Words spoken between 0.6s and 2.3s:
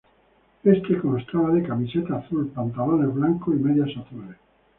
Éste constaba de camiseta